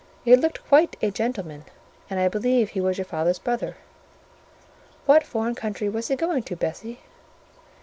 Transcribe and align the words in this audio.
He 0.25 0.35
looked 0.35 0.65
quite 0.65 0.95
a 1.03 1.11
gentleman, 1.11 1.63
and 2.09 2.19
I 2.19 2.27
believe 2.27 2.69
he 2.71 2.81
was 2.81 2.97
your 2.97 3.05
father's 3.05 3.37
brother." 3.37 3.77
"What 5.05 5.23
foreign 5.27 5.53
country 5.53 5.89
was 5.89 6.07
he 6.07 6.15
going 6.15 6.41
to, 6.41 6.55
Bessie?" 6.55 7.01